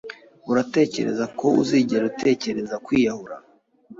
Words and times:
Uratekereza 0.49 1.25
ko 1.37 1.45
uzigera 1.61 2.03
utekereza 2.11 2.75
kwiyahura? 2.85 3.35